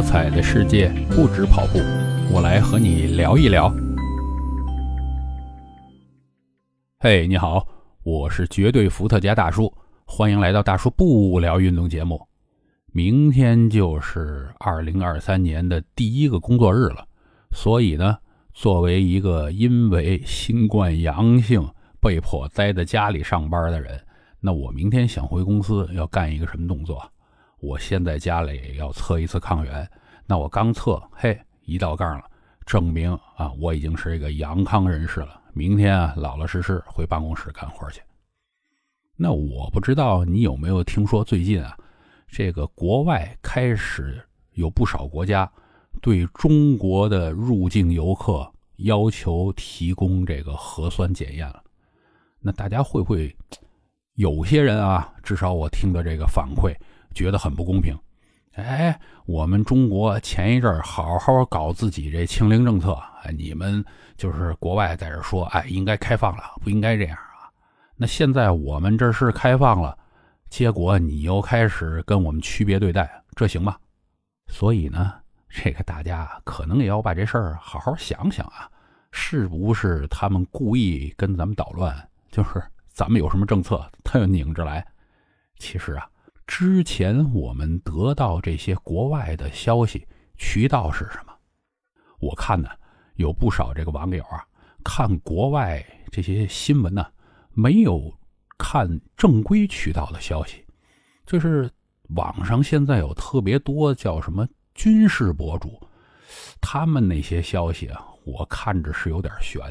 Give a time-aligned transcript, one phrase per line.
[0.00, 1.78] 多彩的世界不止跑步，
[2.32, 3.70] 我来和你聊一聊。
[6.98, 7.68] 嘿，你好，
[8.02, 9.70] 我是绝对伏特加大叔，
[10.06, 12.26] 欢迎来到大叔不聊运动节目。
[12.86, 17.06] 明天就是二零二三年的第一个工作日了，
[17.52, 18.16] 所以呢，
[18.54, 21.62] 作为一个因为新冠阳性
[22.00, 24.00] 被迫待在家里上班的人，
[24.40, 27.02] 那我明天想回公司要干一个什么动作？
[27.60, 29.88] 我先在家里要测一次抗原，
[30.26, 32.24] 那我刚测，嘿，一道杠了，
[32.64, 35.40] 证明啊，我已经是一个阳康人士了。
[35.52, 38.00] 明天啊，老老实实回办公室干活去。
[39.14, 41.76] 那我不知道你有没有听说，最近啊，
[42.28, 45.50] 这个国外开始有不少国家
[46.00, 51.62] 对中国的入境游客要求提供这个核酸检验了。
[52.40, 53.36] 那大家会不会
[54.14, 55.12] 有些人啊？
[55.22, 56.74] 至少我听的这个反馈，
[57.14, 57.98] 觉得很不公平。
[58.54, 63.82] 哎，我们中国前一阵好好搞自己这清零政策，哎，你们
[64.16, 67.46] 就是国外在这说，哎，应该开放了，不应该这样啊。
[67.96, 69.96] 那现在我们这是开放了，
[70.48, 73.76] 结果你又开始跟我们区别对待，这行吗？
[74.48, 75.14] 所以呢，
[75.48, 78.68] 这个大家可能也要把这事儿好好想想啊，
[79.12, 81.96] 是不是他们故意跟咱们捣乱？
[82.32, 84.84] 就是咱们有什么政策，他又拧着来。
[85.56, 86.09] 其实啊。
[86.50, 90.04] 之前我们得到这些国外的消息
[90.36, 91.32] 渠道是什么？
[92.18, 92.68] 我看呢，
[93.14, 94.44] 有不少这个网友啊，
[94.82, 97.06] 看国外这些新闻呢，
[97.52, 98.12] 没有
[98.58, 100.64] 看正规渠道的消息。
[101.24, 101.70] 就是
[102.16, 105.80] 网上现在有特别多叫什么军事博主，
[106.60, 109.64] 他们那些消息啊，我看着是有点悬，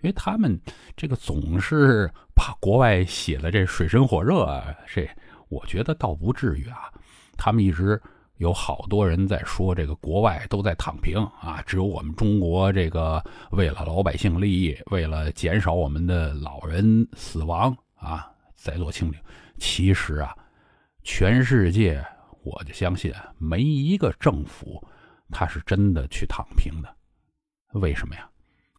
[0.00, 0.58] 因为他们
[0.96, 5.06] 这个总是把国外写的这水深火热啊，这。
[5.54, 6.90] 我觉得倒不至于啊，
[7.36, 8.00] 他们一直
[8.38, 19.20] 有好多人在说这个国外都在躺平啊，只有我们中国这个为了老百姓利益，为了减少我们的老人死亡啊，在做清零。
[19.58, 20.36] 其实啊，
[21.04, 22.04] 全世界
[22.42, 24.84] 我就相信没一个政府
[25.30, 26.92] 他是真的去躺平的。
[27.78, 28.28] 为什么呀？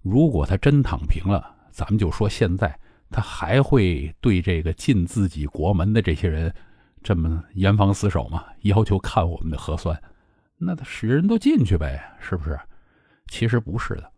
[0.01, 2.77] 如果他真躺平了，咱们就说现在。
[3.11, 6.53] 他还会对这个进自己国门的这些人
[7.05, 8.43] 这么严防死守吗？
[8.61, 9.95] 要求看我们的核酸，
[10.57, 12.59] 那他使人都进去呗，是不是？
[13.27, 14.11] 其实不是的。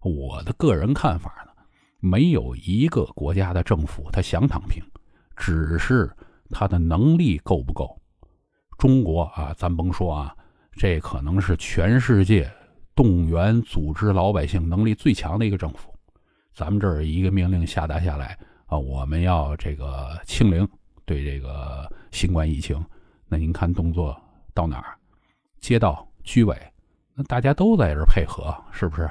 [0.00, 1.52] 我的个人看法呢，
[2.00, 4.84] 没有一个国家的政府他想躺平，
[5.34, 6.14] 只是
[6.50, 7.98] 他的能力够不够。
[8.76, 10.36] 中国啊，咱甭说啊，
[10.72, 12.52] 这可能是全世界
[12.94, 15.90] 动员组织老百姓能力最强的一个政府。
[16.52, 20.68] 咱们这儿一个命令下达下来啊，我们要这个清零，
[21.04, 22.84] 对这个新冠疫情。
[23.26, 24.16] 那您看动作
[24.52, 24.96] 到哪儿？
[25.60, 26.56] 街道、居委，
[27.14, 29.10] 那大家都在这配合，是不是？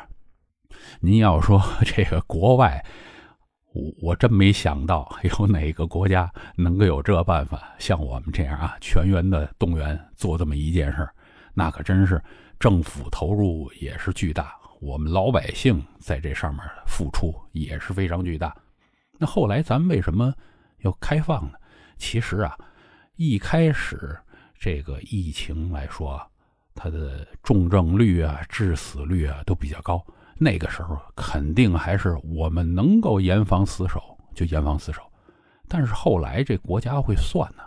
[0.99, 2.83] 您要说 这个国外，
[3.73, 11.09] 我我真没想到有哪个国家能够有这办法，像我们这样啊，全员的动员做这么一件事
[11.53, 12.21] 那可真是
[12.59, 14.55] 政府投入也是巨大。
[14.79, 18.55] 我们老百姓在这上面付出也是非常巨大。
[19.17, 20.33] 那后来咱们为什么
[20.79, 21.57] 要开放呢？
[21.97, 22.57] 其实啊，
[23.15, 24.17] 一开始
[24.59, 26.21] 这个疫情来说，
[26.73, 30.03] 它的重症率啊、致死率啊都比较高。
[30.37, 34.01] 那个时候肯定还是我们能够严防死守
[34.33, 35.01] 就严防死守。
[35.67, 37.63] 但是后来这国家会算呢，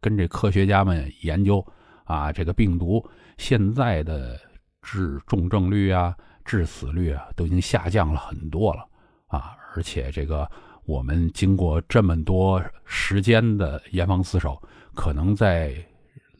[0.00, 1.66] 跟这科学家们研究
[2.04, 3.04] 啊，这个病毒
[3.38, 4.38] 现在的
[4.82, 6.16] 致重症率啊。
[6.44, 8.84] 致死率啊，都已经下降了很多了
[9.28, 9.56] 啊！
[9.76, 10.50] 而且这个
[10.86, 12.60] 我们经过这么多
[12.94, 14.62] 时间的严防死守，
[14.94, 15.74] 可能在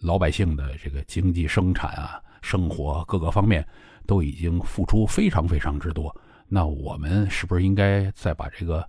[0.00, 3.66] 老百姓的这个经济生产啊、生活各个方面
[4.06, 6.14] 都已经付出非常非常之多。
[6.48, 8.86] 那我们是不是应该再把这个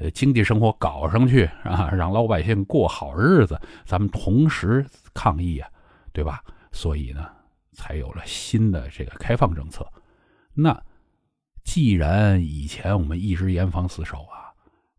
[0.00, 3.56] 呃经济生活搞上去啊，让老百姓过好日子？
[3.84, 4.84] 咱们同时
[5.14, 5.68] 抗疫啊，
[6.12, 6.42] 对吧？
[6.72, 7.30] 所以呢，
[7.72, 9.86] 才有了新的这个开放政策。
[10.54, 10.76] 那
[11.62, 14.45] 既然以前我们一直严防死守啊，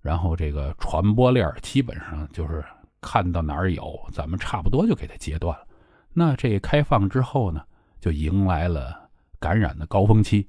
[0.07, 2.63] 然后这个传播链基本上就是
[3.01, 5.67] 看到哪儿有，咱们差不多就给它截断了。
[6.13, 7.61] 那这开放之后呢，
[7.99, 10.47] 就迎来了感染的高峰期。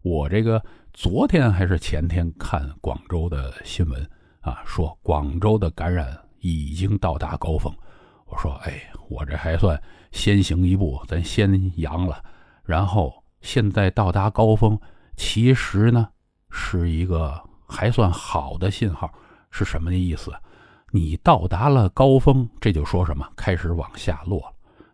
[0.00, 0.64] 我这个
[0.94, 7.70] 昨天还是前天看广州的新闻啊，说广州的感染已经到达高峰。
[8.24, 9.78] 我说，哎，我这还算
[10.10, 12.24] 先行一步，咱先阳了，
[12.64, 13.12] 然后。
[13.44, 14.80] 现在到达高峰，
[15.18, 16.08] 其实呢
[16.48, 17.38] 是一个
[17.74, 19.12] 还算好的信号，
[19.50, 20.32] 是什么意思？
[20.92, 23.28] 你到达了高峰，这就说什么？
[23.34, 24.40] 开始往下落。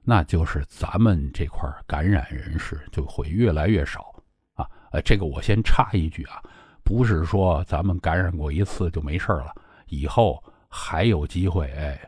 [0.03, 4.15] 那就是咱们这块感染人士就会越来越少
[4.55, 4.67] 啊。
[4.93, 6.43] 呃，这个我先插一句啊，
[6.83, 9.55] 不是说咱们感染过一次就没事了，
[9.89, 12.01] 以后还有机会哎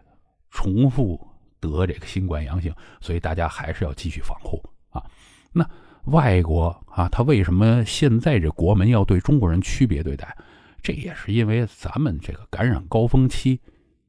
[0.51, 1.21] 重复
[1.61, 4.59] 得这个新冠阳性，所以大家还是要继续防护
[4.89, 5.05] 啊。
[5.53, 5.69] 那
[6.07, 10.35] 外国啊，他为什么现在这国门要对中国人区别对待？
[10.83, 13.61] 这也是因为咱们这个感染高峰期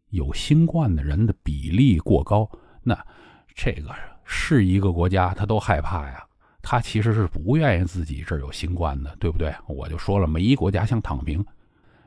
[0.09, 2.49] 有新冠的人的比例过高，
[2.81, 2.97] 那
[3.53, 3.93] 这个
[4.25, 6.25] 是一个国家他都害怕呀，
[6.61, 9.53] 他其实是不愿意自己这儿有新冠的，对不对？
[9.67, 11.45] 我就说了，没一国家想躺平。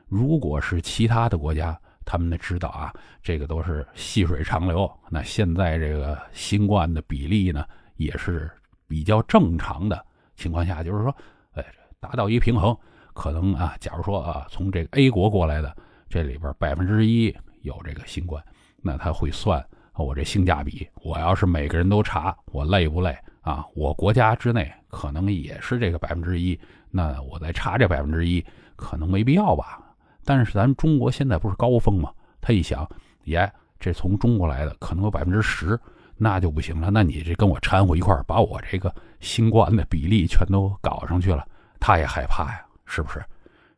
[0.07, 4.89] 如果是其他的国家，他们得知道啊，这个都是细水长流。
[5.09, 7.65] 那现在这个新冠的比例呢，
[7.95, 8.51] 也是
[8.87, 10.05] 比较正常的
[10.35, 11.15] 情况下，就是说，
[11.53, 11.65] 哎，
[12.01, 12.77] 达到一平衡。
[13.17, 15.75] 可能啊，假如说啊，从这个 A 国过来的，
[16.07, 18.41] 这里边百分之一有这个新冠，
[18.79, 19.65] 那他会算
[19.95, 20.87] 我这性价比。
[21.01, 23.65] 我要是每个人都查，我累不累啊？
[23.73, 26.57] 我国家之内可能也是这个百分之一，
[26.91, 29.81] 那我再查这百分之一，可能没必要吧？
[30.23, 32.11] 但是咱中国现在不是高峰吗？
[32.39, 32.87] 他一想，
[33.23, 35.77] 耶，这从中国来的可能有百分之十，
[36.17, 36.91] 那就不行了。
[36.91, 41.43] 那你这跟我掺和一块儿把我这个新冠的比例全都搞上去了，
[41.79, 42.63] 他也害怕呀。
[42.87, 43.23] 是不是？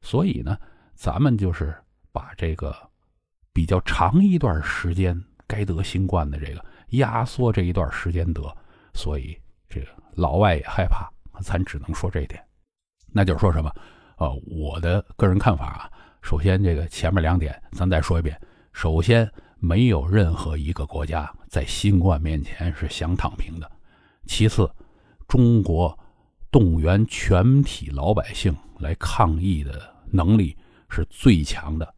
[0.01, 0.57] 所以呢，
[0.95, 1.75] 咱们就是
[2.13, 2.73] 把这个
[3.51, 8.41] 比较长一段时间该得新冠的这个压缩这一段时间得，
[8.94, 11.09] 所以这个老外也害怕。
[11.41, 12.44] 咱只能说这一点，
[13.13, 13.73] 那就是说什么？
[14.17, 15.91] 呃，我的个人看法啊，
[16.21, 18.38] 首先这个前面两点咱再说一遍。
[18.73, 23.71] 首先，没有任何一个国家在新冠面前是想躺平的。
[24.25, 24.69] 其次，
[25.29, 25.97] 中国
[26.51, 28.53] 动员全体老百姓。
[28.79, 30.57] 来抗疫的能力
[30.89, 31.93] 是最强的，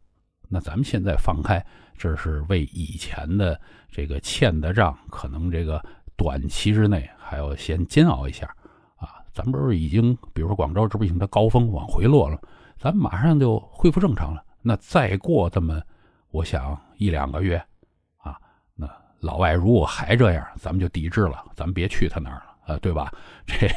[0.48, 1.64] 那咱们现在放开，
[1.96, 3.58] 这是为以前的
[3.90, 5.82] 这个欠的账，可能这个
[6.16, 8.46] 短期之内还要先煎熬一下
[8.96, 9.22] 啊。
[9.32, 12.38] 咱们不是已经，比如说广州，这不已经它高峰往回落了，
[12.76, 14.44] 咱马上就恢复正常了。
[14.60, 15.80] 那再过这么，
[16.30, 17.56] 我想一两个月
[18.18, 18.36] 啊，
[18.74, 18.86] 那
[19.20, 22.51] 老外如果还这样，咱们就抵制了，咱们别去他那儿了。
[22.66, 23.12] 呃，对吧？
[23.46, 23.68] 这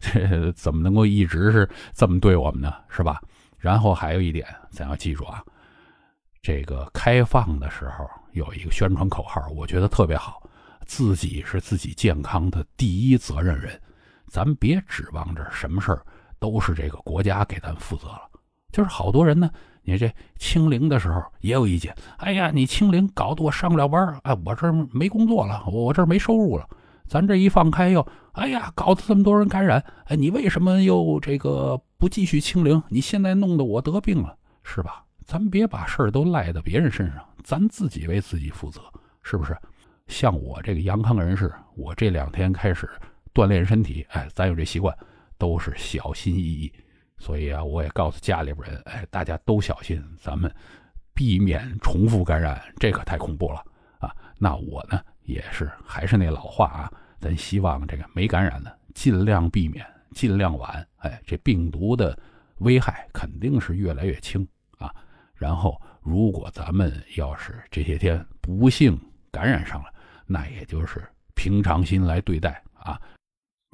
[0.00, 2.74] 这怎么能够一直是这么对我们呢？
[2.88, 3.20] 是吧？
[3.58, 5.42] 然后还有一点，咱要记住啊，
[6.42, 10.42] 这个开放的时候有一个宣传口号，我觉得特别好：
[10.84, 13.80] 自己是自己健康的第一责任人。
[14.28, 16.02] 咱别指望着什么事儿
[16.38, 18.28] 都是这个国家给咱负责了。
[18.72, 19.50] 就是好多人呢，
[19.82, 21.94] 你这清零的时候也有意见。
[22.18, 26.68] 哎呀，你清零搞得我上不了班哎，我这没工作了，我这没收入了。
[27.08, 32.82] 咱这一放开又，哎呀，搞得这么多人感染，哎，你为什么又这个不继续清零？
[32.88, 35.04] 你现在弄得我得病了，是吧？
[35.24, 38.80] 咱别把事儿都赖在别人身上，咱自己为自己负责，
[39.22, 39.56] 是不是？
[40.06, 42.88] 像我这个阳康人士，我这两天开始
[43.34, 44.96] 锻炼身体，哎，咱有这习惯，
[45.36, 46.72] 都是小心翼翼。
[47.18, 50.52] 所以啊，我也告诉家里边人，哎，大家都小心，咱们
[51.14, 53.64] 避免重复感染，这可太恐怖了
[53.98, 54.14] 啊！
[54.38, 55.00] 那我呢？
[55.26, 60.86] 也是，还是那老话啊，咱希望这个没感染的尽量避免，尽量晚。
[60.98, 62.18] 哎，这病毒的
[62.58, 64.46] 危害肯定是越来越轻
[64.78, 64.92] 啊。
[65.34, 68.98] 然后，如果咱们要是这些天不幸
[69.30, 69.92] 感染上了，
[70.26, 73.00] 那也就是平常心来对待啊。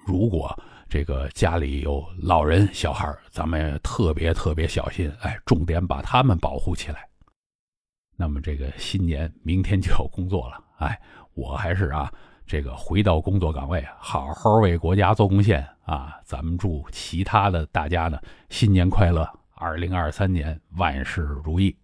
[0.06, 7.06] 如果这个家里有老人、小孩，咱们特别特别小心，哎，重点把他们保护起来。
[8.16, 11.00] 那么，这个新年明天就要工作了，哎。
[11.34, 12.12] 我还是啊，
[12.46, 16.20] 这个回到工作岗位，好好为国家做贡献啊！
[16.24, 18.18] 咱们祝其他的大家呢，
[18.50, 21.74] 新年快乐，二零二三年万事如意。